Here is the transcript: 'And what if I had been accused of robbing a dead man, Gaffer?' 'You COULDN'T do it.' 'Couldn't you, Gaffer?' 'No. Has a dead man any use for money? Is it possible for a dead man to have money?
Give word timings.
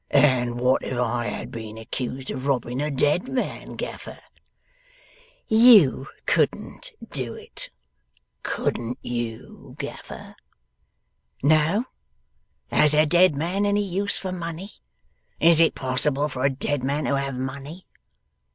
'And 0.09 0.59
what 0.59 0.83
if 0.83 0.97
I 0.97 1.27
had 1.27 1.51
been 1.51 1.77
accused 1.77 2.31
of 2.31 2.47
robbing 2.47 2.81
a 2.81 2.89
dead 2.89 3.27
man, 3.27 3.75
Gaffer?' 3.75 4.17
'You 5.47 6.07
COULDN'T 6.25 6.91
do 7.11 7.35
it.' 7.35 7.69
'Couldn't 8.41 8.97
you, 9.03 9.75
Gaffer?' 9.77 10.35
'No. 11.43 11.85
Has 12.71 12.95
a 12.95 13.05
dead 13.05 13.35
man 13.35 13.63
any 13.63 13.83
use 13.87 14.17
for 14.17 14.31
money? 14.31 14.71
Is 15.39 15.61
it 15.61 15.75
possible 15.75 16.27
for 16.29 16.45
a 16.45 16.49
dead 16.49 16.83
man 16.83 17.03
to 17.03 17.19
have 17.19 17.35
money? 17.37 17.85